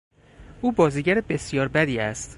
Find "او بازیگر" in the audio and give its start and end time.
0.61-1.21